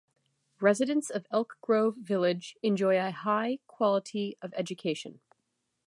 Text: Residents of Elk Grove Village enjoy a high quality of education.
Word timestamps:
Residents 0.59 1.11
of 1.11 1.27
Elk 1.29 1.59
Grove 1.61 1.95
Village 1.95 2.57
enjoy 2.63 2.97
a 2.99 3.11
high 3.11 3.59
quality 3.67 4.35
of 4.41 4.51
education. 4.57 5.19